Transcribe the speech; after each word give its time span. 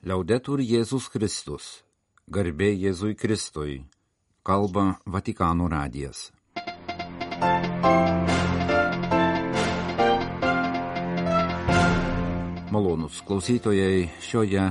Liaudetur 0.00 0.62
Jėzus 0.64 1.10
Kristus. 1.12 1.64
Garbė 2.24 2.70
Jėzui 2.72 3.12
Kristui. 3.20 3.82
Kalba 4.40 4.94
Vatikano 5.04 5.66
radijas. 5.68 6.30
Malonus 12.72 13.20
klausytojai 13.28 14.08
šioje 14.24 14.64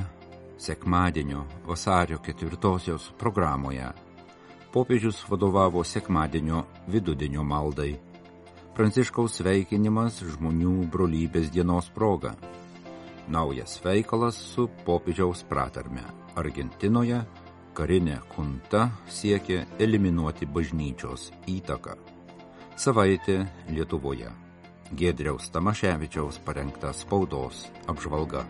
sekmadienio 0.57 1.43
vasario 1.67 2.17
ketvirtosios 2.25 3.11
programoje. 3.21 3.91
Popiežius 4.73 5.21
vadovavo 5.29 5.83
sekmadienio 5.85 6.63
vidudienio 6.87 7.45
maldai. 7.45 7.99
Pranciškaus 8.73 9.37
sveikinimas 9.43 10.23
žmonių 10.25 10.89
brolybės 10.89 11.53
dienos 11.53 11.93
proga 11.93 12.33
naujas 13.29 13.77
veikalas 13.83 14.35
su 14.35 14.67
popiežiaus 14.85 15.43
pratarme. 15.49 16.03
Argentinoje 16.35 17.21
karinė 17.77 18.19
kunta 18.33 18.89
siekia 19.07 19.65
eliminuoti 19.79 20.47
bažnyčios 20.49 21.29
įtaką. 21.47 21.95
Savaitė 22.79 23.43
Lietuvoje. 23.69 24.31
Gedriaus 24.95 25.51
Tamaševičiaus 25.53 26.39
parengta 26.41 26.93
spaudos 26.93 27.67
apžvalga. 27.87 28.45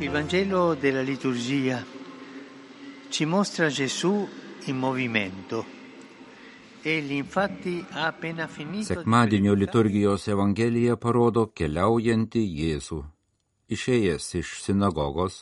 Il 0.00 0.10
Vangelo 0.12 0.74
della 0.74 1.00
liturgia 1.00 1.82
ci 3.08 3.24
mostra 3.24 3.70
Gesù 3.70 4.28
in 4.66 4.76
movimento 4.76 5.75
Sekmadienio 8.86 9.54
liturgijos 9.58 10.28
evangelija 10.30 10.94
parodo 11.02 11.42
keliaujantį 11.50 12.42
Jėzų. 12.60 12.98
Išėjęs 13.74 14.28
iš 14.38 14.52
sinagogos, 14.62 15.40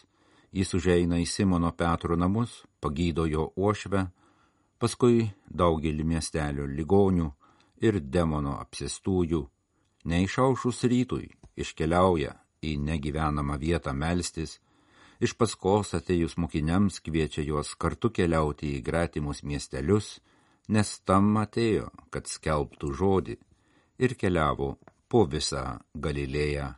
jis 0.57 0.73
užeina 0.79 1.21
į 1.21 1.27
Simono 1.29 1.75
Petro 1.77 2.17
namus, 2.17 2.63
pagydo 2.81 3.29
jo 3.29 3.51
uošvę, 3.61 4.07
paskui 4.81 5.29
daugelį 5.45 6.09
miestelių 6.15 6.65
ligonių 6.81 7.31
ir 7.85 8.01
demono 8.01 8.57
apsistųjų, 8.65 9.45
neišaušus 10.09 10.85
rytui, 10.89 11.29
iškeliauja 11.61 12.39
į 12.65 12.79
negyvenamą 12.89 13.61
vietą 13.61 13.93
melstis, 13.93 14.63
iš 15.21 15.37
paskos 15.37 15.93
atėjus 15.93 16.39
mokiniams 16.41 17.03
kviečia 17.05 17.45
juos 17.45 17.77
kartu 17.77 18.09
keliauti 18.09 18.79
į 18.79 18.87
gretimus 18.89 19.45
miestelius, 19.45 20.23
nes 20.69 20.95
tam 21.05 21.35
atėjo, 21.41 21.91
kad 22.11 22.29
skelbtų 22.31 22.93
žodį 22.97 23.37
ir 23.99 24.15
keliavo 24.19 24.75
po 25.09 25.25
visą 25.31 25.79
Galilėją. 25.95 26.75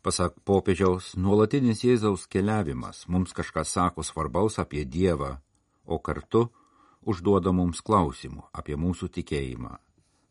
Pasak 0.00 0.38
popiežiaus, 0.48 1.12
nuolatinis 1.20 1.82
Jėzaus 1.84 2.24
keliavimas 2.30 3.04
mums 3.08 3.34
kažką 3.36 3.66
sako 3.68 4.04
svarbaus 4.06 4.56
apie 4.62 4.86
Dievą, 4.88 5.36
o 5.84 5.98
kartu 5.98 6.46
užduoda 7.04 7.52
mums 7.52 7.82
klausimų 7.84 8.48
apie 8.56 8.78
mūsų 8.80 9.10
tikėjimą. 9.18 9.76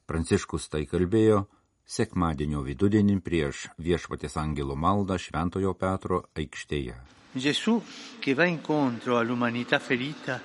Pranciškus 0.10 0.72
tai 0.74 0.88
kalbėjo 0.90 1.44
sekmadienio 1.86 2.64
vidudienį 2.66 3.20
prieš 3.22 3.68
viešpatės 3.78 4.40
angelo 4.42 4.76
maldą 4.76 5.20
Šventojo 5.22 5.76
Petro 5.78 6.24
aikštėje. 6.34 6.98
Gesù, 7.38 7.82
che 8.20 8.34
va 8.34 8.46
incontro 8.50 9.20
all'umanità 9.20 9.78
ferita, 9.78 10.42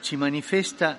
ci 0.00 0.16
manifesta 0.16 0.96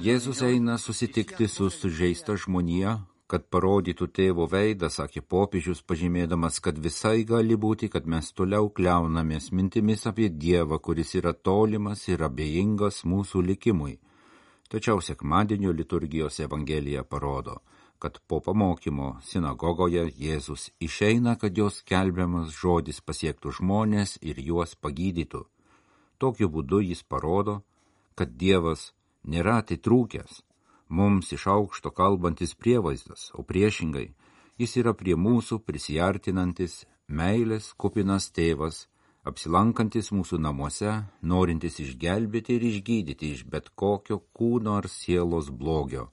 Jėzus 0.00 0.40
eina 0.46 0.78
susitikti 0.80 1.48
su 1.48 1.68
sužeista 1.70 2.36
žmonija, 2.40 2.94
kad 3.28 3.44
parodytų 3.52 4.06
tėvo 4.16 4.46
veidą, 4.48 4.88
sakė 4.88 5.20
popiežius, 5.20 5.82
pažymėdamas, 5.82 6.60
kad 6.64 6.78
visai 6.78 7.24
gali 7.28 7.56
būti, 7.56 7.90
kad 7.92 8.06
mes 8.08 8.30
toliau 8.32 8.70
kliaunamės 8.70 9.50
mintimis 9.52 10.06
apie 10.08 10.28
Dievą, 10.28 10.78
kuris 10.80 11.12
yra 11.20 11.34
tolimas 11.34 12.06
ir 12.08 12.24
abejingas 12.24 13.02
mūsų 13.04 13.42
likimui. 13.50 13.98
Tačiau 14.72 15.02
sekmadienio 15.04 15.74
liturgijos 15.76 16.40
evangelija 16.40 17.04
parodo, 17.04 17.58
kad 17.98 18.16
po 18.26 18.40
pamokymo 18.40 19.18
sinagogoje 19.24 20.06
Jėzus 20.16 20.70
išeina, 20.80 21.36
kad 21.36 21.52
jos 21.60 21.82
kelbiamas 21.84 22.56
žodis 22.56 23.04
pasiektų 23.04 23.52
žmonės 23.60 24.16
ir 24.22 24.40
juos 24.40 24.74
pagydytų. 24.80 25.44
Tokiu 26.18 26.48
būdu 26.48 26.80
jis 26.80 27.02
parodo, 27.02 27.60
kad 28.16 28.36
Dievas 28.40 28.92
nėra 29.28 29.60
atitrūkęs, 29.62 30.42
mums 30.88 31.32
iš 31.36 31.46
aukšto 31.52 31.92
kalbantis 31.92 32.54
prievaizdas, 32.54 33.30
o 33.34 33.42
priešingai, 33.42 34.08
jis 34.56 34.76
yra 34.80 34.94
prie 34.96 35.16
mūsų 35.16 35.60
prisijartinantis, 35.66 36.84
meilės 37.08 37.72
kupinas 37.76 38.30
tėvas, 38.32 38.86
apsilankantis 39.26 40.12
mūsų 40.14 40.38
namuose, 40.40 41.02
norintis 41.22 41.80
išgelbėti 41.82 42.56
ir 42.56 42.66
išgydyti 42.70 43.32
iš 43.34 43.44
bet 43.50 43.72
kokio 43.74 44.22
kūno 44.32 44.78
ar 44.80 44.88
sielos 44.88 45.50
blogio. 45.50 46.08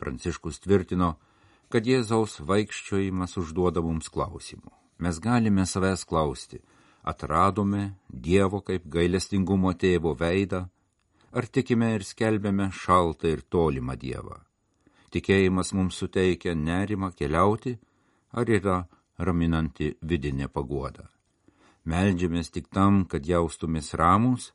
Pranciškus 0.00 0.58
tvirtino, 0.64 1.14
kad 1.70 1.86
Jėzaus 1.86 2.40
vaikščiojimas 2.42 3.36
užduoda 3.40 3.82
mums 3.84 4.10
klausimų. 4.12 4.72
Mes 4.98 5.18
galime 5.20 5.66
savęs 5.66 6.04
klausti, 6.08 6.60
atradome 7.04 7.84
Dievo 8.08 8.60
kaip 8.64 8.86
gailestingumo 8.96 9.74
tėvo 9.76 10.14
veidą, 10.18 10.64
ar 11.36 11.46
tikime 11.46 11.94
ir 11.96 12.04
skelbėme 12.06 12.70
šaltą 12.72 13.30
ir 13.34 13.44
tolimą 13.50 13.96
Dievą. 14.00 14.38
Tikėjimas 15.14 15.72
mums 15.76 15.98
suteikia 16.00 16.54
nerimą 16.58 17.12
keliauti, 17.14 17.76
ar 18.32 18.50
yra 18.50 18.78
raminanti 19.18 19.94
vidinė 20.02 20.48
paguoda. 20.48 21.06
Meldžiamės 21.84 22.50
tik 22.50 22.70
tam, 22.72 23.04
kad 23.04 23.26
jaustumės 23.28 23.92
ramus, 23.94 24.52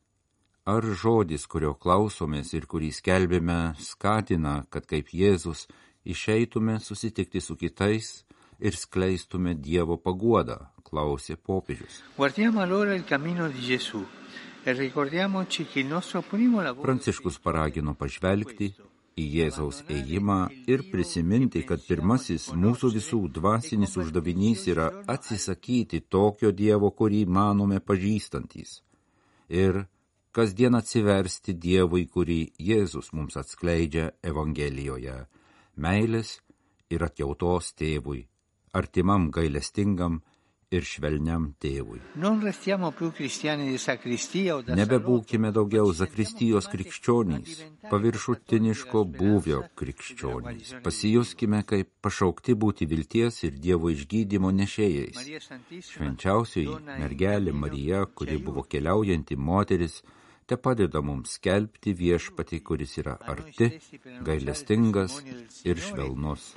ar 0.66 0.84
žodis, 0.84 1.46
kurio 1.48 1.76
klausomės 1.78 2.54
ir 2.58 2.66
kurį 2.66 2.90
skelbėme, 2.96 3.76
skatina, 3.80 4.64
kad 4.74 4.90
kaip 4.90 5.14
Jėzus 5.14 5.68
išeitume 6.04 6.80
susitikti 6.82 7.42
su 7.42 7.56
kitais 7.56 8.24
ir 8.60 8.76
skleistume 8.76 9.56
Dievo 9.56 9.98
paguodą, 9.98 10.58
klausė 10.84 11.36
popiežius. 11.38 12.04
E 14.66 14.74
Pranciškus 16.84 17.40
paragino 17.40 17.94
pažvelgti 17.96 18.74
į 19.20 19.26
Jėzaus 19.36 19.80
ėjimą 19.92 20.40
ir 20.72 20.84
prisiminti, 20.92 21.64
kad 21.68 21.84
pirmasis 21.88 22.50
mūsų 22.64 22.92
visų 22.96 23.22
dvasinis 23.36 23.96
uždavinys 24.00 24.66
yra 24.72 24.90
atsisakyti 25.14 26.04
tokio 26.16 26.52
Dievo, 26.52 26.92
kurį 26.92 27.26
manome 27.40 27.80
pažįstantys. 27.80 28.82
Ir 29.50 29.86
kasdien 30.36 30.78
atsiversti 30.78 31.56
Dievui, 31.56 32.06
kurį 32.06 32.42
Jėzus 32.70 33.14
mums 33.14 33.40
atskleidžia 33.40 34.12
Evangelijoje- 34.24 35.18
meilės 35.86 36.40
ir 36.90 37.04
atjautos 37.04 37.74
tėvui, 37.74 38.28
artimam 38.74 39.30
gailestingam 39.32 40.22
ir 40.70 40.86
švelniam 40.86 41.48
tėvui. 41.62 42.00
Nebebūkime 44.80 45.52
daugiau 45.56 45.90
zakristijos 45.98 46.70
krikščionys, 46.70 47.64
paviršutiniško 47.90 49.04
būvio 49.16 49.64
krikščionys. 49.80 50.76
Pasijuskime 50.86 51.64
kaip 51.72 51.90
pašaukti 52.06 52.54
būti 52.54 52.90
vilties 52.92 53.42
ir 53.50 53.58
Dievo 53.58 53.90
išgydymo 53.96 54.54
nešėjais. 54.62 55.18
Švenčiausioji 55.90 56.78
mergelė 57.02 57.56
Marija, 57.66 58.06
kuri 58.06 58.38
buvo 58.38 58.66
keliaujanti 58.70 59.40
moteris, 59.50 60.04
te 60.46 60.58
padeda 60.58 61.02
mums 61.06 61.40
skelbti 61.40 61.98
viešpatį, 61.98 62.62
kuris 62.66 62.96
yra 63.02 63.18
arti, 63.34 63.74
gailestingas 64.26 65.20
ir 65.66 65.82
švelnus 65.90 66.54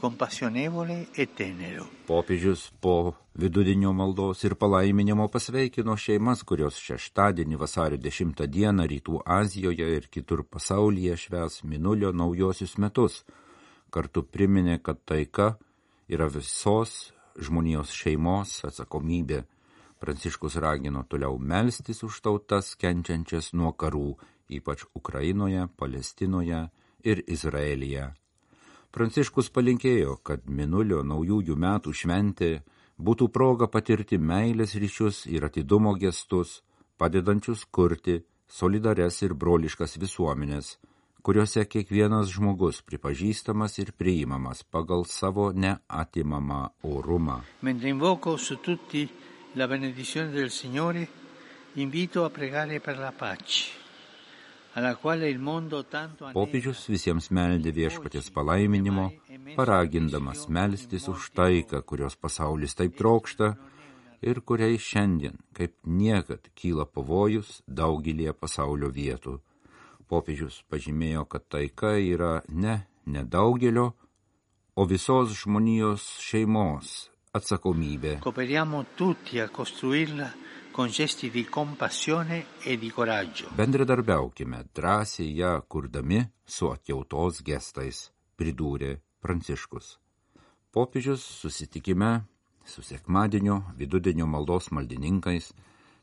compasionevole 0.00 1.06
e 1.14 1.26
tenero. 1.26 1.86
Popiežius 2.06 2.70
po 2.80 3.14
vidudinio 3.34 3.92
maldos 3.92 4.44
ir 4.44 4.54
palaiminimo 4.54 5.28
pasveikino 5.28 5.96
šeimas, 5.96 6.42
kurios 6.42 6.78
šeštadienį 6.80 7.58
vasario 7.58 7.98
10 7.98 8.46
dieną 8.46 8.86
Rytų 8.92 9.20
Azijoje 9.26 9.90
ir 9.98 10.08
kitur 10.08 10.44
pasaulyje 10.46 11.16
šves 11.16 11.62
minulio 11.64 12.12
naujosius 12.12 12.78
metus. 12.78 13.24
Kartu 13.90 14.22
priminė, 14.22 14.78
kad 14.82 15.00
taika 15.04 15.56
yra 16.08 16.28
visos 16.32 17.12
žmonijos 17.38 17.92
šeimos 17.94 18.64
atsakomybė. 18.68 19.44
Pranciškus 19.98 20.56
ragino 20.62 21.02
toliau 21.10 21.38
melstis 21.38 22.04
už 22.06 22.20
tautas 22.22 22.74
kenčiančias 22.78 23.50
nuo 23.52 23.72
karų, 23.74 24.14
ypač 24.48 24.86
Ukrainoje, 24.94 25.66
Palestinoje 25.76 26.68
ir 27.02 27.22
Izraelyje. 27.26 28.12
Pranciškus 28.88 29.50
palinkėjo, 29.52 30.16
kad 30.24 30.46
minulio 30.48 31.02
naujųjų 31.04 31.56
metų 31.60 31.92
šventė 31.92 32.52
būtų 32.96 33.28
proga 33.28 33.68
patirti 33.68 34.16
meilės 34.18 34.74
ryšius 34.80 35.26
ir 35.28 35.44
atidumo 35.44 35.92
gestus, 36.00 36.62
padedančius 36.96 37.66
kurti 37.70 38.22
solidares 38.48 39.20
ir 39.22 39.34
broliškas 39.36 39.98
visuomenės, 40.00 40.78
kuriuose 41.20 41.66
kiekvienas 41.68 42.32
žmogus 42.32 42.80
pripažįstamas 42.88 43.76
ir 43.82 43.92
priimamas 43.92 44.64
pagal 44.64 45.04
savo 45.04 45.50
neatimamą 45.52 46.62
orumą. 46.88 47.42
Mentre 47.60 47.92
invoco 47.92 48.36
su 48.38 48.56
tutti 48.56 49.04
la 49.54 49.68
benedizione 49.68 50.32
del 50.32 50.50
Signore, 50.50 51.08
invito 51.74 52.24
a 52.24 52.30
pregare 52.30 52.80
per 52.80 52.98
la 52.98 53.12
pace. 53.12 53.87
Popiežius 56.34 56.84
visiems 56.90 57.30
meldė 57.34 57.72
viešpatės 57.74 58.30
palaiminimo, 58.34 59.08
paragindamas 59.56 60.46
melstis 60.48 61.08
už 61.10 61.30
taiką, 61.34 61.82
kurios 61.82 62.16
pasaulis 62.16 62.76
taip 62.78 62.96
trokšta 62.98 63.54
ir 64.22 64.40
kuriai 64.40 64.78
šiandien, 64.78 65.38
kaip 65.54 65.74
niekad, 65.84 66.50
kyla 66.54 66.86
pavojus 66.86 67.62
daugilie 67.66 68.32
pasaulio 68.32 68.90
vietų. 68.90 69.38
Popiežius 70.08 70.62
pažymėjo, 70.70 71.26
kad 71.28 71.44
taika 71.48 71.96
yra 72.00 72.42
ne 72.48 72.80
nedaugelio, 73.06 73.92
o 74.78 74.84
visos 74.86 75.34
žmonijos 75.42 76.04
šeimos 76.22 77.08
atsakomybė. 77.34 78.18
Cooperiamo 78.24 78.84
tutti 78.96 79.40
a 79.42 79.48
costruirla 79.48 80.30
con 80.78 80.86
gesti 80.86 81.28
di 81.28 81.44
compassione 81.44 82.46
e 82.62 82.78
di 82.78 82.88
coraggio. 82.92 83.48
Bendradarbiaukime 83.52 84.68
drąsiai 84.72 85.34
ją 85.34 85.64
kurdami 85.66 86.20
su 86.44 86.70
atjautos 86.70 87.42
gestais, 87.42 88.12
pridūrė 88.38 88.92
Pranciškus. 89.18 89.98
Popiežius 90.70 91.24
susitikime 91.40 92.12
su 92.62 92.84
sekmadienio 92.86 93.56
vidudienio 93.74 94.28
maldos 94.30 94.70
maldininkais 94.70 95.50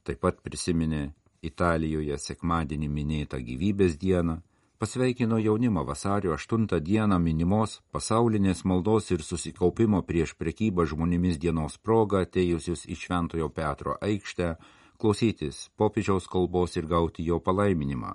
taip 0.03 0.19
pat 0.19 0.43
prisiminė 0.43 1.05
Italijoje 1.39 2.19
sekmadienį 2.19 2.91
minėtą 2.97 3.39
gyvybės 3.39 3.95
dieną 3.95 4.41
pasveikino 4.77 5.37
jaunimą 5.39 5.83
vasario 5.85 6.33
8 6.33 6.67
dieną 6.81 7.19
minimos 7.19 7.81
pasaulinės 7.91 8.65
maldos 8.65 9.11
ir 9.11 9.21
susikaupimo 9.23 10.01
prieš 10.09 10.33
prekybą 10.41 10.85
žmonėmis 10.91 11.39
dienos 11.39 11.77
progą 11.77 12.25
atėjusius 12.25 12.83
į 12.91 12.95
Šventojo 13.03 13.49
Petro 13.49 13.95
aikštę, 14.01 14.55
klausytis 14.99 15.69
popiežiaus 15.79 16.27
kalbos 16.27 16.75
ir 16.75 16.87
gauti 16.91 17.23
jo 17.23 17.39
palaiminimą, 17.39 18.11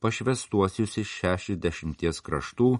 pašvestuosius 0.00 0.98
iš 1.02 1.14
60 1.24 2.22
kraštų, 2.26 2.70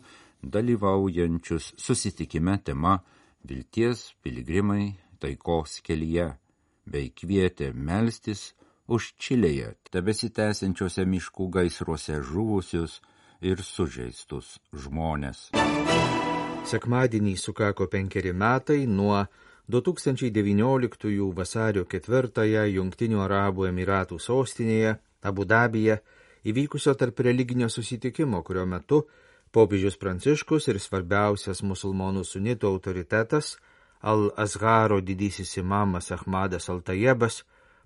dalyvaujančius 0.42 1.72
susitikime 1.76 2.58
tema 2.62 3.00
Vilties 3.48 4.12
piligrimai 4.22 4.94
taikos 5.18 5.80
kelyje, 5.82 6.36
bei 6.86 7.10
kvietė 7.10 7.72
melstis 7.74 8.52
už 8.88 9.12
Čilėje 9.20 9.74
tebesitęsiančiose 9.92 11.04
miškų 11.04 11.48
gaisruose 11.52 12.22
žuvusius 12.24 12.98
ir 13.44 13.60
sužeistus 13.62 14.56
žmonės. 14.72 15.50
Sekmadienį 16.68 17.36
sukako 17.40 17.86
penkeri 17.92 18.32
metai 18.32 18.86
nuo 18.88 19.26
2019 19.68 21.32
vasario 21.36 21.84
4 21.84 22.64
Junktinių 22.72 23.20
Arabų 23.24 23.68
Emiratų 23.68 24.18
sostinėje 24.18 24.96
Abu 25.22 25.44
Dabyje 25.44 26.00
įvykusio 26.48 26.94
tarp 26.96 27.20
religinio 27.20 27.68
susitikimo, 27.68 28.42
kurio 28.42 28.64
metu 28.66 29.02
popiežius 29.52 29.96
Pranciškus 30.00 30.68
ir 30.72 30.80
svarbiausias 30.80 31.62
musulmonų 31.62 32.24
sunitų 32.24 32.72
autoritetas 32.72 33.56
Al-Azharo 34.00 35.00
didysis 35.02 35.56
imamas 35.58 36.12
Ahmadas 36.14 36.68
Altajebas 36.70 37.42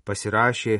pasirašė 0.07 0.79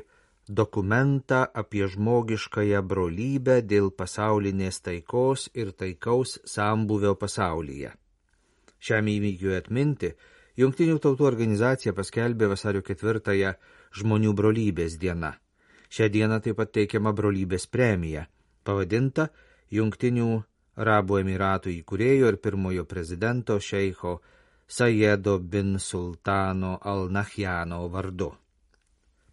dokumentą 0.49 1.45
apie 1.53 1.87
žmogiškąją 1.87 2.81
brolybę 2.83 3.61
dėl 3.63 3.91
pasaulinės 3.95 4.81
taikos 4.83 5.49
ir 5.53 5.71
taikaus 5.71 6.39
sambuvio 6.55 7.15
pasaulyje. 7.15 7.93
Šiam 8.83 9.07
įvykiui 9.07 9.55
atminti 9.57 10.11
Junktinių 10.59 10.99
tautų 11.01 11.25
organizacija 11.25 11.95
paskelbė 11.97 12.51
vasario 12.51 12.83
ketvirtąją 12.85 13.55
žmonių 13.97 14.33
brolybės 14.37 14.99
diena. 15.01 15.31
Šią 15.89 16.09
dieną 16.13 16.37
taip 16.45 16.59
pat 16.59 16.73
teikiama 16.77 17.13
brolybės 17.17 17.65
premija, 17.65 18.27
pavadinta 18.61 19.31
Junktinių 19.73 20.27
Arabų 20.83 21.19
Emiratų 21.23 21.73
įkūrėjo 21.79 22.29
ir 22.33 22.37
pirmojo 22.41 22.85
prezidento 22.85 23.57
šeiko 23.61 24.19
Sajedo 24.67 25.39
bin 25.39 25.79
Sultano 25.79 26.77
Al-Nahjano 26.81 27.87
vardu. 27.89 28.31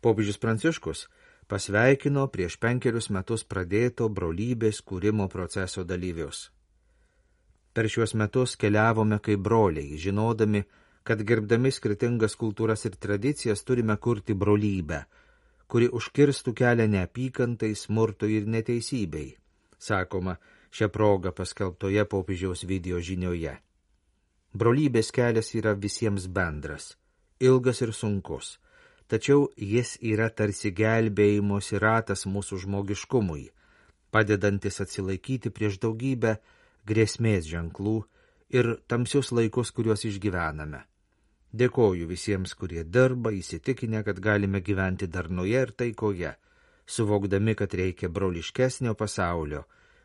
Popiežius 0.01 0.39
Pranciškus 0.41 1.09
pasveikino 1.51 2.25
prieš 2.33 2.57
penkerius 2.63 3.11
metus 3.13 3.43
pradėto 3.45 4.07
brolybės 4.09 4.81
kūrimo 4.87 5.27
proceso 5.29 5.85
dalyvius. 5.85 6.47
Per 7.75 7.89
šiuos 7.93 8.15
metus 8.17 8.57
keliavome 8.61 9.19
kaip 9.23 9.43
broliai, 9.45 9.99
žinodami, 10.01 10.63
kad 11.05 11.21
gerbdami 11.27 11.73
skirtingas 11.75 12.37
kultūras 12.41 12.87
ir 12.89 12.97
tradicijas 12.97 13.65
turime 13.67 13.97
kurti 13.97 14.35
brolybę, 14.35 15.03
kuri 15.71 15.91
užkirstų 16.01 16.55
kelią 16.63 16.89
neapykantai, 16.95 17.75
smurtui 17.77 18.39
ir 18.39 18.49
neteisybei, 18.55 19.29
sakoma 19.79 20.39
šią 20.71 20.89
progą 20.97 21.35
paskelbtoje 21.37 22.07
popiežiaus 22.09 22.65
video 22.73 23.03
žinioje. 23.05 23.53
Brolybės 24.57 25.13
kelias 25.15 25.53
yra 25.55 25.77
visiems 25.77 26.27
bendras, 26.27 26.95
ilgas 27.39 27.85
ir 27.85 27.93
sunkus– 27.93 28.57
tačiau 29.11 29.49
jis 29.57 29.97
yra 30.13 30.29
tarsi 30.31 30.71
gelbėjimosi 30.71 31.81
ratas 31.83 32.27
mūsų 32.31 32.61
žmogiškumui, 32.65 33.49
padedantis 34.15 34.81
atsilaikyti 34.85 35.51
prieš 35.51 35.81
daugybę 35.83 36.37
grėsmės 36.87 37.49
ženklų 37.51 37.97
ir 38.55 38.77
tamsius 38.91 39.33
laikus, 39.35 39.75
kuriuos 39.75 40.07
išgyvename. 40.07 40.85
Dėkoju 41.51 42.07
visiems, 42.07 42.55
kurie 42.55 42.85
dirba, 42.87 43.33
įsitikinę, 43.35 44.05
kad 44.07 44.21
galime 44.23 44.61
gyventi 44.63 45.09
darnoje 45.11 45.65
ir 45.67 45.73
taikoje, 45.75 46.35
suvokdami, 46.87 47.57
kad 47.59 47.75
reikia 47.75 48.09
broliškesnio 48.09 48.95
pasaulio, 48.95 49.65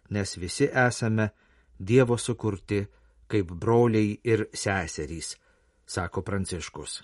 nes 0.10 0.38
visi 0.38 0.70
esame 0.70 1.30
Dievo 1.76 2.16
sukurti 2.18 2.86
kaip 3.28 3.50
broliai 3.52 4.16
ir 4.24 4.46
seserys, 4.56 5.36
sako 5.86 6.24
Pranciškus. 6.24 7.02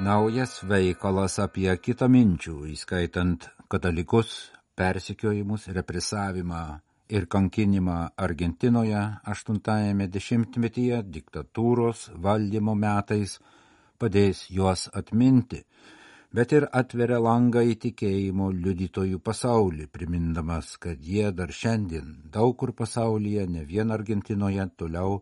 Naujas 0.00 0.62
veikalas 0.64 1.34
apie 1.42 1.68
kitaminčių, 1.76 2.54
įskaitant 2.72 3.44
katalikus, 3.68 4.30
persikiojimus, 4.78 5.66
represavimą 5.76 6.60
ir 7.12 7.26
kankinimą 7.28 7.96
Argentinoje 8.16 9.02
80-ame 9.28 10.06
dešimtmetyje 10.08 11.02
diktatūros 11.16 12.06
valdymo 12.16 12.72
metais 12.74 13.34
padės 14.00 14.46
juos 14.48 14.86
atminti, 14.96 15.60
bet 16.32 16.54
ir 16.56 16.68
atveria 16.80 17.18
langą 17.20 17.66
į 17.68 17.76
tikėjimo 17.84 18.48
liudytojų 18.56 19.20
pasaulį, 19.20 19.90
primindamas, 19.92 20.78
kad 20.80 21.02
jie 21.04 21.28
dar 21.32 21.52
šiandien 21.52 22.22
daug 22.32 22.56
kur 22.56 22.72
pasaulyje, 22.72 23.44
ne 23.52 23.66
vien 23.68 23.92
Argentinoje, 23.92 24.64
toliau 24.80 25.20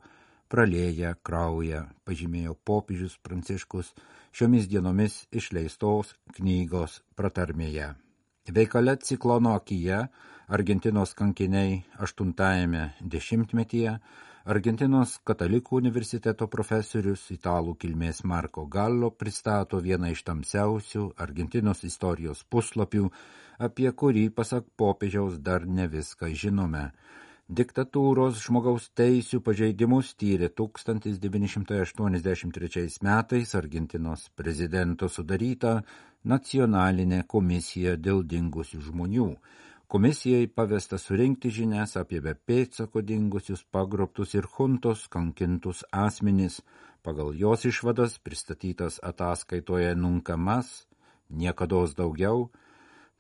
pralėję 0.49 1.17
kraują, 1.27 1.83
pažymėjo 2.07 2.55
popiežius 2.65 3.19
Pranciškus 3.19 3.91
šiomis 4.39 4.69
dienomis 4.71 5.15
išleistos 5.35 6.13
knygos 6.37 7.01
pratarmėje. 7.19 7.89
Veikale 8.55 8.95
ciklono 9.03 9.57
akyje 9.59 10.05
Argentinos 10.55 11.15
kankiniai 11.19 11.81
80-ame 11.99 12.85
dešimtmetyje 13.15 13.97
Argentinos 14.49 15.17
katalikų 15.27 15.81
universiteto 15.81 16.47
profesorius 16.49 17.27
italų 17.35 17.75
kilmės 17.83 18.23
Marko 18.25 18.69
Gallo 18.71 19.11
pristato 19.11 19.83
vieną 19.85 20.15
iš 20.15 20.23
tamsiausių 20.31 21.03
Argentinos 21.27 21.83
istorijos 21.85 22.47
puslapių, 22.49 23.11
apie 23.59 23.91
kurį, 23.91 24.29
pasak 24.39 24.71
popiežiaus, 24.79 25.43
dar 25.43 25.67
ne 25.67 25.91
viską 25.91 26.31
žinome 26.31 26.93
diktatūros 27.49 28.43
žmogaus 28.45 28.91
teisių 28.93 29.41
pažeidimus 29.41 30.13
tyrė 30.21 30.53
1983 30.53 33.01
metais 33.01 33.55
Argentinos 33.57 34.29
prezidento 34.37 35.09
sudaryta 35.09 35.81
nacionalinė 36.29 37.25
komisija 37.27 37.97
dėl 37.97 38.21
dingusių 38.29 38.83
žmonių. 38.91 39.41
Komisijai 39.89 40.45
pavesta 40.53 41.01
surinkti 41.01 41.49
žinias 41.49 41.97
apie 41.97 42.21
be 42.21 42.37
pėtsako 42.37 43.01
dingusius 43.01 43.65
pagrobtus 43.73 44.37
ir 44.37 44.45
huntos 44.59 45.09
kankintus 45.09 45.89
asmenys, 45.89 46.61
pagal 47.01 47.33
jos 47.33 47.65
išvadas 47.65 48.21
pristatytas 48.21 49.01
ataskaitoje 49.01 49.97
nunkamas, 49.97 50.85
niekados 51.33 51.97
daugiau, 51.97 52.53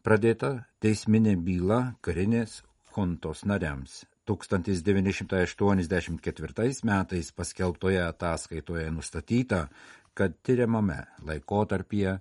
pradėta 0.05 0.69
teisminė 0.85 1.41
byla 1.41 1.97
karinės 2.05 2.61
huntos 2.93 3.49
nariams. 3.49 4.05
1984 4.29 6.85
metais 6.85 7.33
paskelbtoje 7.33 8.05
ataskaitoje 8.05 8.91
nustatyta, 8.93 9.69
kad 10.15 10.33
tyriamame 10.43 11.05
laikotarpyje 11.25 12.19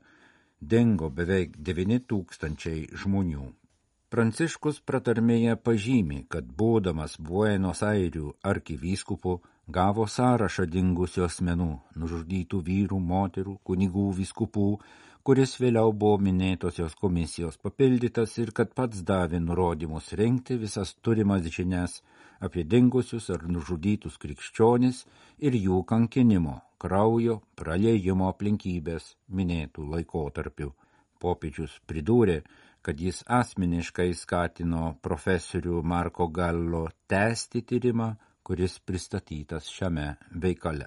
dingo 0.62 1.10
beveik 1.10 1.58
9 1.58 2.00
tūkstančiai 2.10 2.88
žmonių. 3.04 3.54
Pranciškus 4.08 4.80
pratarmėje 4.88 5.58
pažymi, 5.60 6.24
kad 6.32 6.48
būdamas 6.48 7.20
Buenos 7.20 7.84
Airių 7.84 8.40
arkivyskupu 8.52 9.42
gavo 9.68 10.08
sąrašą 10.08 10.64
dingusių 10.72 11.26
asmenų, 11.26 11.74
nužudytų 12.00 12.62
vyrų, 12.70 13.00
moterų, 13.04 13.58
kunigų, 13.68 14.08
vyskupų, 14.22 14.70
kuris 15.28 15.58
vėliau 15.60 15.90
buvo 15.92 16.18
minėtosios 16.24 16.94
komisijos 16.96 17.58
papildytas 17.60 18.38
ir 18.40 18.54
kad 18.58 18.70
pats 18.80 19.02
davė 19.10 19.42
nurodymus 19.44 20.14
renkti 20.20 20.56
visas 20.62 20.94
turimas 21.04 21.50
žinias 21.56 21.98
apie 22.48 22.64
dingusius 22.74 23.28
ar 23.36 23.44
nužudytus 23.56 24.16
krikščionis 24.24 25.02
ir 25.50 25.58
jų 25.60 25.82
kankinimo, 25.90 26.54
kraujo, 26.80 27.42
praleidimo 27.60 28.30
aplinkybės 28.32 29.10
minėtų 29.40 29.90
laikotarpių. 29.96 30.70
Popiežius 31.20 31.76
pridūrė, 31.92 32.38
kad 32.86 33.04
jis 33.04 33.20
asmeniškai 33.42 34.14
skatino 34.16 34.94
profesorių 35.04 35.82
Marko 35.84 36.30
Gallo 36.40 36.86
tęsti 37.12 37.66
tyrimą 37.68 38.14
kuris 38.48 38.80
pristatytas 38.80 39.68
šiame 39.68 40.16
veikale. 40.44 40.86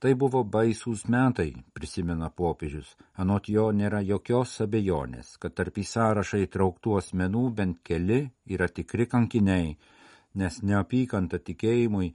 Tai 0.00 0.14
buvo 0.16 0.40
baisūs 0.54 1.02
metai, 1.12 1.50
prisimena 1.76 2.30
popiežius. 2.32 2.96
Anot 3.20 3.50
jo 3.52 3.68
nėra 3.76 4.00
jokios 4.00 4.56
abejonės, 4.64 5.36
kad 5.42 5.52
tarp 5.58 5.76
į 5.82 5.84
sąrašą 5.90 6.40
įtrauktų 6.46 6.94
asmenų 7.02 7.42
bent 7.58 7.76
keli 7.84 8.20
yra 8.56 8.68
tikri 8.78 9.04
kankiniai, 9.12 9.68
nes 10.40 10.54
neapykanta 10.64 11.36
tikėjimui 11.50 12.08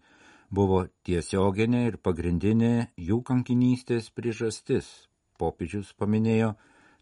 buvo 0.49 0.79
tiesioginė 1.05 1.81
ir 1.91 1.99
pagrindinė 2.01 2.73
jų 2.97 3.21
kankinystės 3.29 4.09
priežastis. 4.17 4.89
Popiežius 5.37 5.93
paminėjo 5.93 6.57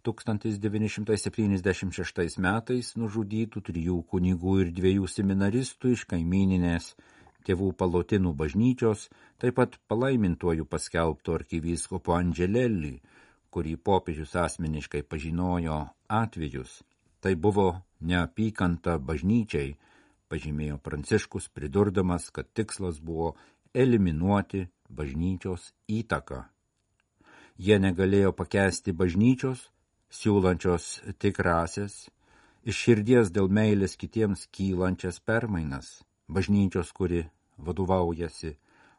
1976 0.06 2.38
metais 2.44 2.96
nužudytų 3.00 3.58
trijų 3.72 4.04
kunigų 4.12 4.54
ir 4.66 4.70
dviejų 4.76 5.08
seminaristų 5.10 5.96
iš 5.96 6.04
kaimininės 6.12 6.86
tėvų 7.48 7.72
palotinų 7.80 8.34
bažnyčios, 8.38 9.08
taip 9.42 9.58
pat 9.60 9.78
palaimintuoju 9.92 10.66
paskelbto 10.70 11.38
arkivyskupo 11.40 12.16
Andželelį, 12.18 12.96
kurį 13.54 13.76
popiežius 13.88 14.36
asmeniškai 14.36 15.04
pažinojo 15.08 15.80
atvejus. 16.12 16.82
Tai 17.24 17.34
buvo 17.40 17.68
neapykanta 18.02 18.98
bažnyčiai, 19.00 19.76
pažymėjo 20.30 20.80
Pranciškus, 20.84 21.48
pridurdamas, 21.56 22.30
kad 22.36 22.50
tikslas 22.54 23.00
buvo 23.00 23.36
eliminuoti 23.74 24.66
bažnyčios 24.90 25.72
įtaką. 25.88 26.44
Jie 27.58 27.78
negalėjo 27.80 28.34
pakęsti 28.36 28.92
bažnyčios, 28.92 29.70
siūlančios 30.12 30.90
tikrasias, 31.24 32.10
iš 32.68 32.82
širdies 32.88 33.32
dėl 33.32 33.48
meilės 33.48 33.96
kitiems 34.02 34.48
kylančias 34.52 35.22
permainas, 35.24 36.02
bažnyčios, 36.28 36.92
kuri 36.92 37.26
vadovaujasi 37.58 38.56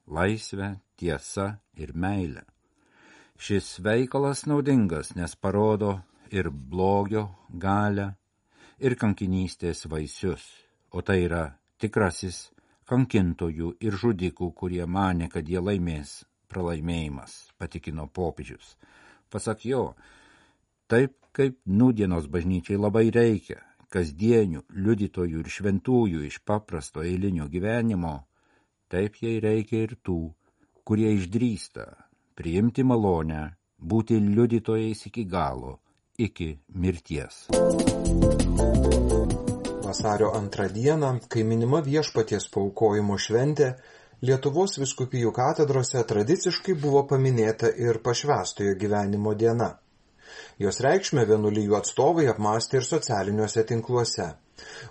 laisvę, 0.07 0.77
tiesą 0.97 1.57
ir 1.77 1.95
meilę. 1.95 2.45
Šis 3.37 3.81
veikalas 3.85 4.47
naudingas, 4.47 5.15
nes 5.15 5.37
parodo 5.37 5.99
ir 6.33 6.49
blogio 6.51 7.29
galę, 7.51 8.15
ir 8.79 8.97
kankinystės 8.97 9.85
vaisius, 9.91 10.45
o 10.93 11.03
tai 11.03 11.23
yra 11.27 11.45
tikrasis 11.81 12.47
kankintojų 12.89 13.75
ir 13.83 13.99
žudikų, 13.99 14.53
kurie 14.55 14.85
mane, 14.87 15.29
kad 15.29 15.49
jie 15.49 15.61
laimės 15.61 16.23
pralaimėjimas, 16.49 17.51
patikino 17.59 18.07
popiežius. 18.07 18.77
Pasak 19.29 19.67
jo, 19.67 19.95
taip 20.89 21.17
kaip 21.37 21.59
nudienos 21.67 22.29
bažnyčiai 22.33 22.79
labai 22.81 23.11
reikia, 23.13 23.59
kasdienių 23.93 24.63
liudytojų 24.75 25.43
ir 25.43 25.51
šventųjų 25.57 26.25
iš 26.29 26.41
paprasto 26.49 27.05
eilinio 27.07 27.47
gyvenimo, 27.53 28.17
taip 28.93 29.21
jai 29.23 29.39
reikia 29.43 29.85
ir 29.87 29.97
tų, 30.07 30.21
kurie 30.87 31.13
išdrįsta 31.17 31.87
priimti 32.37 32.85
malonę, 32.85 33.43
būti 33.79 34.19
liudytojais 34.21 35.07
iki 35.11 35.25
galo, 35.25 35.79
iki 36.19 36.53
mirties. 36.75 37.47
Vasario 39.87 40.33
antrą 40.35 40.67
dieną, 40.73 41.13
kai 41.31 41.45
minima 41.47 41.81
viešpaties 41.85 42.51
paukojimo 42.53 43.17
šventė, 43.17 43.77
Lietuvos 44.25 44.79
viskupijų 44.81 45.29
katedrose 45.37 46.01
tradiciškai 46.09 46.75
buvo 46.81 47.03
paminėta 47.09 47.69
ir 47.69 47.99
pašvestojo 48.01 48.73
gyvenimo 48.81 49.35
diena. 49.37 49.75
Jos 50.63 50.81
reikšmę 50.85 51.27
vienuolijų 51.29 51.77
atstovai 51.79 52.27
apmastė 52.33 52.81
ir 52.81 52.89
socialiniuose 52.89 53.65
tinkluose. 53.69 54.33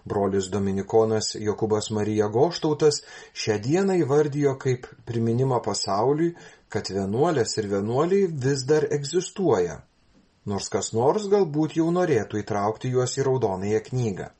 Brolis 0.05 0.47
Dominikonas 0.53 1.31
Jokubas 1.41 1.89
Marija 1.97 2.27
Goštautas 2.35 3.01
šią 3.43 3.57
dieną 3.67 3.97
įvardijo 4.03 4.53
kaip 4.61 4.85
priminimą 5.09 5.59
pasauliui, 5.65 6.35
kad 6.69 6.91
vienuolės 6.93 7.57
ir 7.57 7.69
vienuoliai 7.73 8.29
vis 8.45 8.65
dar 8.69 8.85
egzistuoja, 8.99 9.79
nors 10.45 10.69
kas 10.69 10.93
nors 10.93 11.27
galbūt 11.33 11.77
jau 11.79 11.89
norėtų 11.97 12.43
įtraukti 12.43 12.93
juos 12.93 13.17
į 13.17 13.25
raudonąją 13.29 13.83
knygą. 13.89 14.31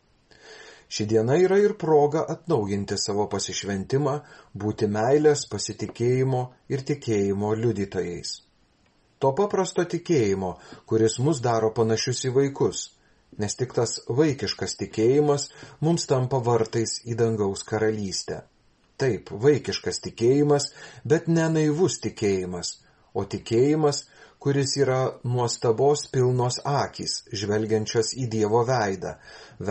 Ši 0.96 1.08
diena 1.10 1.36
yra 1.42 1.58
ir 1.58 1.74
proga 1.82 2.22
atnaujinti 2.30 2.98
savo 3.02 3.26
pasišventimą, 3.32 4.20
būti 4.54 4.90
meilės, 4.98 5.48
pasitikėjimo 5.50 6.44
ir 6.70 6.86
tikėjimo 6.92 7.56
liudytojais. 7.58 8.36
To 9.26 9.32
paprasto 9.34 9.82
tikėjimo, 9.90 10.52
kuris 10.86 11.16
mus 11.26 11.40
daro 11.42 11.72
panašius 11.74 12.20
į 12.28 12.32
vaikus, 12.36 12.82
nes 13.42 13.56
tik 13.58 13.72
tas 13.74 13.96
vaikiškas 14.20 14.76
tikėjimas 14.78 15.46
mums 15.88 16.04
tampa 16.12 16.38
vartais 16.48 17.00
į 17.10 17.16
dangaus 17.18 17.64
karalystę. 17.66 18.44
Taip, 19.02 19.32
vaikiškas 19.46 19.98
tikėjimas, 20.04 20.68
bet 21.14 21.26
ne 21.38 21.48
naivus 21.56 21.98
tikėjimas, 22.04 22.70
o 23.18 23.24
tikėjimas, 23.32 24.04
kuris 24.46 24.76
yra 24.78 25.00
nuostabos 25.26 26.06
pilnos 26.14 26.60
akis, 26.70 27.24
žvelgiančios 27.34 28.14
į 28.22 28.28
Dievo 28.36 28.62
veidą, 28.70 29.16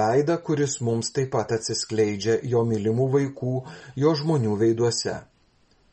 veidą, 0.00 0.40
kuris 0.48 0.80
mums 0.82 1.14
taip 1.14 1.30
pat 1.36 1.54
atsiskleidžia 1.60 2.40
jo 2.56 2.66
mylimų 2.72 3.06
vaikų, 3.14 3.54
jo 4.02 4.16
žmonių 4.18 4.58
veiduose. 4.64 5.14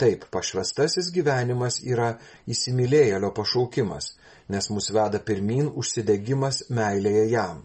Taip, 0.02 0.24
pašvestasis 0.34 1.12
gyvenimas 1.14 1.76
yra 1.86 2.16
įsimylėjėlio 2.50 3.30
pašaukimas, 3.38 4.16
nes 4.50 4.70
mus 4.74 4.90
veda 4.96 5.20
pirmin 5.28 5.68
užsidegimas 5.82 6.64
meilėje 6.74 7.28
jam. 7.36 7.60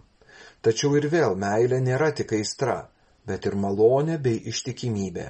Tačiau 0.61 0.99
ir 0.99 1.07
vėl 1.09 1.33
meilė 1.41 1.81
nėra 1.81 2.11
tik 2.19 2.35
aistra, 2.37 2.77
bet 3.25 3.49
ir 3.49 3.57
malonė 3.63 4.19
bei 4.21 4.37
ištikimybė. 4.53 5.25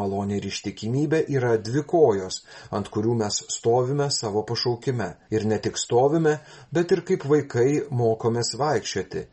Malonė 0.00 0.40
ir 0.40 0.50
ištikimybė 0.50 1.22
yra 1.38 1.54
dvi 1.68 1.84
kojos, 1.94 2.42
ant 2.74 2.90
kurių 2.92 3.14
mes 3.22 3.38
stovime 3.54 4.10
savo 4.12 4.42
pašaukime. 4.50 5.08
Ir 5.30 5.46
ne 5.48 5.60
tik 5.64 5.78
stovime, 5.80 6.40
bet 6.74 6.92
ir 6.92 7.06
kaip 7.08 7.24
vaikai 7.30 7.70
mokomės 8.02 8.56
vaikščioti 8.60 9.24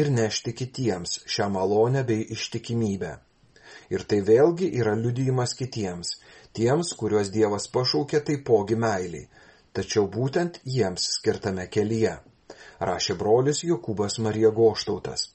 ir 0.00 0.10
nešti 0.16 0.56
kitiems 0.62 1.20
šią 1.30 1.52
malonę 1.54 2.02
bei 2.08 2.26
ištikimybę. 2.34 3.12
Ir 3.94 4.02
tai 4.10 4.20
vėlgi 4.26 4.72
yra 4.80 4.96
liudijimas 4.98 5.54
kitiems, 5.58 6.16
tiems, 6.56 6.94
kuriuos 7.00 7.30
Dievas 7.34 7.68
pašaukė 7.74 8.20
taipogi 8.28 8.78
meiliai, 8.84 9.28
tačiau 9.76 10.06
būtent 10.16 10.60
jiems 10.76 11.06
skirtame 11.16 11.66
kelyje, 11.76 12.16
rašė 12.90 13.18
brolis 13.20 13.64
Jokūbas 13.66 14.18
Marija 14.24 14.50
Goštautas. 14.50 15.28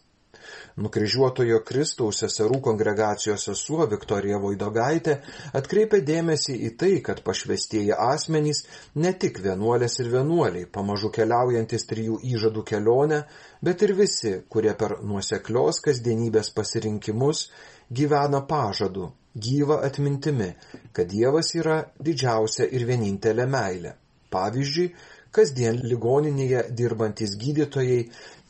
Nukryžiuotojo 0.81 1.61
Kristaus 1.67 2.19
seserų 2.23 2.59
kongregacijos 2.67 3.47
sesuo 3.49 3.87
Viktorija 3.91 4.39
Vaidogaitė 4.43 5.17
atkreipė 5.55 6.01
dėmesį 6.07 6.57
į 6.67 6.71
tai, 6.81 6.91
kad 7.05 7.21
pašvestieji 7.25 7.95
asmenys 7.95 8.65
ne 8.95 9.13
tik 9.13 9.39
vienuolės 9.43 9.99
ir 10.03 10.11
vienuoliai, 10.13 10.67
pamažu 10.67 11.11
keliaujantis 11.15 11.87
trijų 11.89 12.19
įžadų 12.35 12.65
kelionę, 12.71 13.21
bet 13.63 13.85
ir 13.87 13.95
visi, 13.97 14.37
kurie 14.49 14.73
per 14.77 14.99
nuoseklios 15.03 15.81
kasdienybės 15.85 16.51
pasirinkimus 16.55 17.49
gyvena 17.91 18.41
pažadu, 18.47 19.11
gyva 19.35 19.81
atmintimi, 19.85 20.53
kad 20.95 21.11
Dievas 21.11 21.53
yra 21.55 21.83
didžiausia 21.99 22.67
ir 22.71 22.87
vienintelė 22.87 23.45
meilė. 23.47 23.95
Pavyzdžiui, 24.35 24.89
kasdien 25.35 25.81
ligoninėje 25.83 26.61
dirbantis 26.79 27.35
gydytojai 27.41 27.99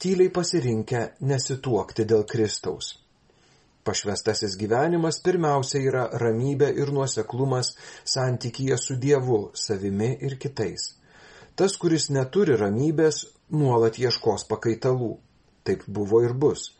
tyliai 0.02 0.32
pasirinkę 0.38 1.02
nesituokti 1.32 2.06
dėl 2.12 2.26
Kristaus. 2.30 2.92
Pašvestasis 3.86 4.56
gyvenimas 4.62 5.20
pirmiausia 5.26 5.82
yra 5.88 6.04
ramybė 6.22 6.72
ir 6.82 6.92
nuoseklumas 6.94 7.74
santykyje 8.14 8.78
su 8.82 8.98
Dievu, 9.02 9.40
savimi 9.54 10.12
ir 10.28 10.38
kitais. 10.42 10.88
Tas, 11.56 11.78
kuris 11.82 12.10
neturi 12.10 12.58
ramybės, 12.62 13.24
nuolat 13.54 14.00
ieškos 14.02 14.48
pakaitalų. 14.50 15.12
Taip 15.66 15.86
buvo 15.88 16.22
ir 16.26 16.34
bus. 16.34 16.72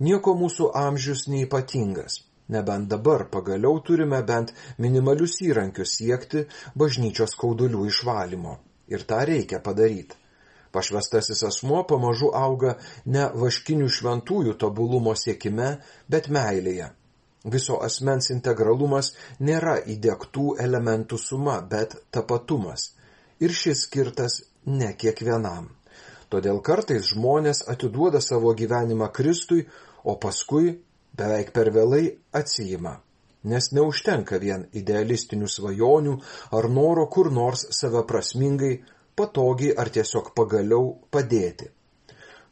Nieko 0.00 0.36
mūsų 0.36 0.72
amžius 0.86 1.26
neipatingas 1.32 2.20
nebent 2.50 2.88
dabar 2.90 3.28
pagaliau 3.30 3.78
turime 3.86 4.20
bent 4.26 4.52
minimalius 4.78 5.38
įrankius 5.46 5.94
siekti 6.00 6.46
bažnyčios 6.82 7.36
skaudulių 7.36 7.86
išvalymo. 7.92 8.56
Ir 8.90 9.06
tą 9.06 9.22
reikia 9.26 9.60
padaryti. 9.62 10.16
Pašvestasis 10.70 11.42
asmuo 11.48 11.82
pamažu 11.86 12.30
auga 12.34 12.76
ne 13.06 13.26
vaškinių 13.34 13.88
šventųjų 13.90 14.54
tobulumo 14.58 15.16
siekime, 15.18 15.78
bet 16.08 16.28
meilėje. 16.30 16.92
Viso 17.44 17.78
asmens 17.82 18.30
integralumas 18.30 19.14
nėra 19.40 19.78
įdėktų 19.94 20.56
elementų 20.60 21.18
suma, 21.18 21.58
bet 21.60 21.96
tapatumas. 22.12 22.90
Ir 23.40 23.54
šis 23.56 23.86
skirtas 23.86 24.42
ne 24.66 24.92
kiekvienam. 24.92 25.70
Todėl 26.30 26.60
kartais 26.62 27.08
žmonės 27.10 27.64
atiduoda 27.72 28.20
savo 28.22 28.52
gyvenimą 28.54 29.08
Kristui, 29.10 29.64
o 30.04 30.14
paskui 30.20 30.76
beveik 31.16 31.50
per 31.56 31.72
vėlai 31.74 32.04
atsijima. 32.32 33.00
Nes 33.42 33.70
neužtenka 33.72 34.36
vien 34.36 34.66
idealistinių 34.76 35.46
svajonių 35.48 36.16
ar 36.56 36.66
noro 36.68 37.06
kur 37.14 37.30
nors 37.32 37.62
save 37.72 38.02
prasmingai, 38.10 38.74
patogiai 39.16 39.72
ar 39.80 39.88
tiesiog 39.94 40.34
pagaliau 40.36 40.90
padėti. 41.10 41.70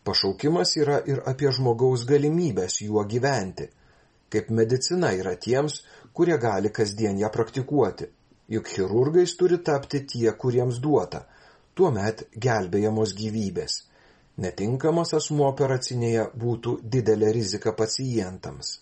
Pašaukimas 0.04 0.72
yra 0.80 1.02
ir 1.12 1.20
apie 1.28 1.52
žmogaus 1.52 2.06
galimybės 2.08 2.78
juo 2.86 3.04
gyventi. 3.04 3.68
Kaip 4.32 4.48
medicina 4.48 5.12
yra 5.12 5.34
tiems, 5.36 5.82
kurie 6.16 6.38
gali 6.40 6.72
kasdien 6.72 7.20
ją 7.20 7.28
praktikuoti. 7.36 8.08
Juk 8.48 8.72
chirurgais 8.72 9.36
turi 9.36 9.60
tapti 9.60 10.06
tie, 10.08 10.32
kuriems 10.32 10.80
duota. 10.80 11.26
Tuomet 11.76 12.24
gelbėjamos 12.32 13.12
gyvybės. 13.20 13.82
Netinkamas 14.40 15.12
asmuo 15.20 15.50
operacinėje 15.52 16.30
būtų 16.32 16.78
didelė 16.96 17.32
rizika 17.36 17.76
pacientams 17.76 18.78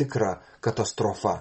tikra 0.00 0.34
katastrofa. 0.60 1.34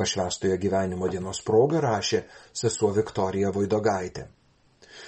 Pašvestojo 0.00 0.56
gyvenimo 0.60 1.08
dienos 1.12 1.42
proga 1.44 1.80
rašė 1.84 2.22
sesuo 2.62 2.92
Viktorija 2.96 3.50
Vaidogaitė. 3.56 4.28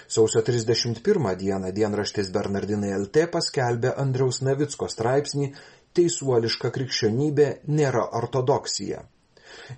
Sausio 0.08 0.42
31 0.42 1.36
dieną 1.36 1.70
dienraštis 1.72 2.30
Bernardinai 2.34 2.92
LT 2.98 3.28
paskelbė 3.32 3.94
Andriaus 4.02 4.42
Navicko 4.44 4.88
straipsnį 4.88 5.52
Teisuoliška 5.96 6.70
krikščionybė 6.74 7.48
nėra 7.78 8.04
ortodoksija. 8.20 9.02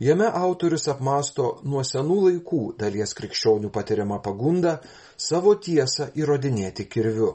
Jame 0.07 0.29
autorius 0.41 0.87
apmasto 0.93 1.47
nuo 1.71 1.83
senų 1.87 2.19
laikų 2.29 2.61
dalies 2.83 3.15
krikščionių 3.19 3.71
patiriamą 3.75 4.21
pagundą 4.23 4.77
savo 5.29 5.55
tiesą 5.69 6.13
įrodinėti 6.23 6.87
kirviu. 6.91 7.33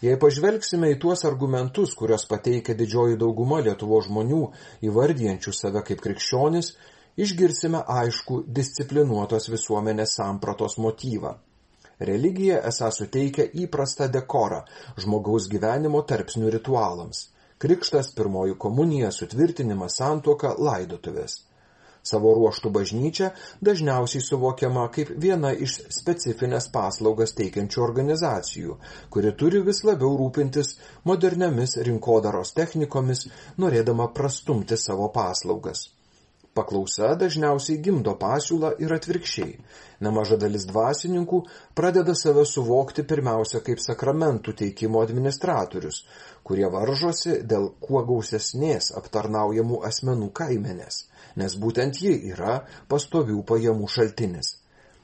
Jei 0.00 0.16
pažvelgsime 0.16 0.88
į 0.94 0.96
tuos 1.00 1.26
argumentus, 1.28 1.90
kurios 1.92 2.22
pateikia 2.28 2.72
didžioji 2.76 3.18
dauguma 3.20 3.58
Lietuvo 3.60 3.98
žmonių, 4.00 4.40
įvardijančių 4.88 5.52
save 5.52 5.82
kaip 5.84 6.00
krikščionis, 6.00 6.70
išgirsime 7.20 7.82
aišku 7.84 8.40
disciplinuotos 8.48 9.50
visuomenės 9.52 10.16
sampratos 10.16 10.78
motyvą. 10.80 11.34
Religija 12.00 12.62
esą 12.70 12.88
suteikia 12.96 13.44
įprastą 13.64 14.08
dekorą 14.08 14.62
žmogaus 15.04 15.50
gyvenimo 15.52 16.00
tarpsnių 16.08 16.48
ritualams. 16.56 17.26
Krikštas, 17.60 18.14
pirmoji 18.16 18.56
komunija, 18.56 19.12
sutvirtinimas, 19.12 19.98
santuoka, 20.00 20.54
laidotuvės. 20.56 21.42
Savo 22.02 22.32
ruoštų 22.36 22.72
bažnyčia 22.72 23.30
dažniausiai 23.68 24.24
suvokiama 24.24 24.86
kaip 24.94 25.12
viena 25.24 25.52
iš 25.66 25.76
specifines 25.92 26.70
paslaugas 26.72 27.36
teikiančių 27.38 27.84
organizacijų, 27.84 28.78
kuri 29.12 29.34
turi 29.42 29.62
vis 29.66 29.84
labiau 29.84 30.16
rūpintis 30.20 30.76
moderniamis 31.04 31.76
rinkodaros 31.90 32.56
technikomis, 32.56 33.26
norėdama 33.60 34.10
prastumti 34.16 34.80
savo 34.80 35.12
paslaugas. 35.14 35.88
Paklausa 36.54 37.12
dažniausiai 37.14 37.78
gimdo 37.78 38.16
pasiūlą 38.18 38.72
ir 38.82 38.94
atvirkščiai. 38.96 39.52
Nemaža 40.02 40.38
dalis 40.40 40.64
dvasininkų 40.66 41.42
pradeda 41.78 42.16
save 42.18 42.42
suvokti 42.48 43.04
pirmiausia 43.06 43.60
kaip 43.66 43.82
sakramentų 43.84 44.56
teikimo 44.62 45.04
administratorius, 45.04 46.02
kurie 46.42 46.66
varžosi 46.72 47.42
dėl 47.46 47.70
kuo 47.80 48.02
gausesnės 48.08 48.90
aptarnaujamų 48.98 49.84
asmenų 49.92 50.32
kaimenės 50.42 51.04
nes 51.36 51.56
būtent 51.56 52.00
ji 52.02 52.14
yra 52.32 52.60
pastovių 52.90 53.42
pajamų 53.46 53.88
šaltinis. 53.88 54.56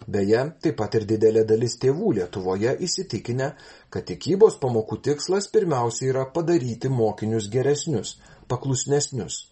Beje, 0.07 0.43
taip 0.63 0.77
pat 0.79 0.95
ir 0.99 1.07
didelė 1.09 1.43
dalis 1.49 1.79
tėvų 1.83 2.13
Lietuvoje 2.19 2.77
įsitikinę, 2.87 3.53
kad 3.91 4.07
tikybos 4.11 4.59
pamokų 4.63 5.01
tikslas 5.09 5.49
pirmiausia 5.51 6.11
yra 6.13 6.27
padaryti 6.31 6.91
mokinius 6.93 7.49
geresnius, 7.51 8.17
paklusnesnius. 8.51 9.47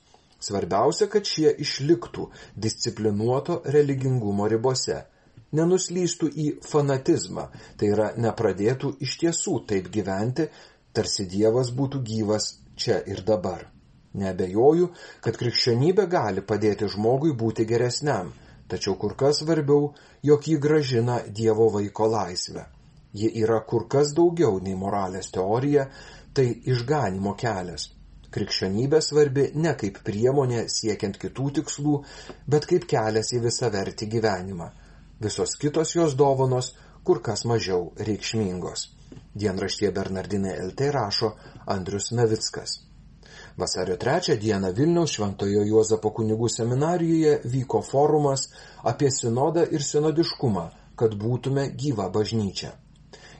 Svarbiausia, 0.45 1.09
kad 1.09 1.25
šie 1.25 1.53
išliktų 1.65 2.29
disciplinuoto 2.67 3.61
religingumo 3.77 4.49
ribose, 4.51 5.05
nenuslystų 5.55 6.31
į 6.45 6.47
fanatizmą, 6.67 7.49
tai 7.79 7.93
yra 7.95 8.11
nepradėtų 8.21 8.97
iš 9.07 9.19
tiesų 9.23 9.61
taip 9.71 9.89
gyventi, 9.95 10.49
tarsi 10.93 11.27
Dievas 11.31 11.71
būtų 11.79 12.03
gyvas 12.11 12.51
čia 12.77 13.01
ir 13.11 13.23
dabar. 13.27 13.69
Nebejoju, 14.15 14.91
kad 15.25 15.39
krikščionybė 15.39 16.07
gali 16.11 16.43
padėti 16.47 16.87
žmogui 16.91 17.33
būti 17.35 17.67
geresniam, 17.67 18.31
tačiau 18.71 18.95
kur 18.99 19.17
kas 19.19 19.43
svarbiau, 19.43 19.95
jog 20.23 20.47
jį 20.51 20.61
gražina 20.63 21.19
Dievo 21.41 21.67
vaiko 21.75 22.07
laisvę. 22.11 22.69
Ji 23.15 23.31
yra 23.43 23.61
kur 23.67 23.89
kas 23.91 24.15
daugiau 24.15 24.61
nei 24.63 24.75
moralės 24.79 25.31
teorija, 25.35 25.89
tai 26.35 26.47
išganimo 26.51 27.35
kelias. 27.39 27.94
Krikščionybė 28.35 28.99
svarbi 29.05 29.45
ne 29.65 29.75
kaip 29.79 30.01
priemonė 30.07 30.65
siekiant 30.77 31.19
kitų 31.23 31.51
tikslų, 31.61 31.99
bet 32.51 32.67
kaip 32.71 32.89
kelias 32.91 33.31
į 33.37 33.45
visą 33.45 33.71
vertį 33.75 34.09
gyvenimą. 34.17 34.71
Visos 35.23 35.55
kitos 35.61 35.95
jos 35.95 36.17
dovanos 36.19 36.73
kur 37.05 37.23
kas 37.23 37.45
mažiau 37.47 37.93
reikšmingos. 38.09 38.89
Dienraštie 39.39 39.93
Bernardinė 39.95 40.57
LT 40.67 40.91
rašo 40.97 41.31
Andrius 41.77 42.11
Navickas. 42.19 42.81
Vasario 43.57 43.97
3 44.03 44.37
dieną 44.43 44.73
Vilniaus 44.75 45.15
Šventojo 45.15 45.63
Juozapo 45.69 46.11
kunigų 46.17 46.49
seminarijoje 46.51 47.37
vyko 47.53 47.83
forumas 47.87 48.49
apie 48.93 49.11
sinodą 49.15 49.63
ir 49.71 49.83
sinodiškumą, 49.83 50.65
kad 50.99 51.15
būtume 51.15 51.69
gyva 51.79 52.09
bažnyčia. 52.11 52.73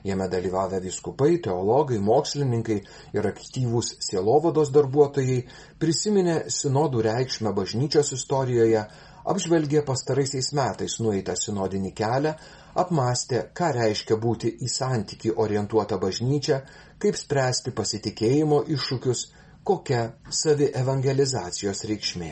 Jame 0.05 0.27
dalyvavę 0.29 0.79
viskupai, 0.83 1.39
teologai, 1.41 1.97
mokslininkai 1.97 2.77
ir 3.17 3.27
aktyvūs 3.31 3.95
sielovados 4.05 4.69
darbuotojai 4.75 5.39
prisiminė 5.81 6.43
sinodų 6.53 7.01
reikšmę 7.07 7.53
bažnyčios 7.57 8.13
istorijoje, 8.13 8.83
apžvelgė 9.25 9.81
pastaraisiais 9.87 10.51
metais 10.57 10.99
nueitą 11.01 11.33
sinodinį 11.41 11.93
kelią, 11.97 12.35
apmastė, 12.83 13.47
ką 13.57 13.71
reiškia 13.79 14.19
būti 14.21 14.53
į 14.61 14.69
santyki 14.69 15.33
orientuota 15.45 15.97
bažnyčia, 15.97 16.61
kaip 17.01 17.17
spręsti 17.17 17.73
pasitikėjimo 17.73 18.61
iššūkius 18.77 19.25
kokia 19.65 20.01
savi 20.29 20.69
evangelizacijos 20.81 21.83
reikšmė. 21.89 22.31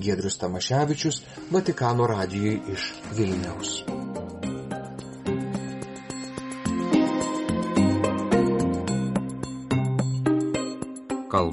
Giedrius 0.00 0.40
Tamaševičius, 0.42 1.22
Vatikano 1.54 2.10
radijui 2.10 2.58
iš 2.74 2.92
Vilniaus. 3.14 3.99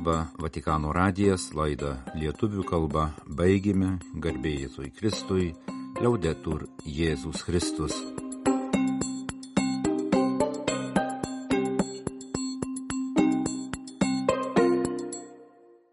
Kalba 0.08 0.30
Vatikano 0.40 0.94
radijas, 0.96 1.50
laida 1.52 1.90
lietuvių 2.16 2.64
kalba, 2.70 3.10
baigime, 3.28 3.98
garbėjai 4.24 4.62
Jėzui 4.62 4.92
Kristui, 4.96 5.50
liaudetur 6.00 6.64
Jėzus 6.88 7.44
Kristus. 7.44 8.00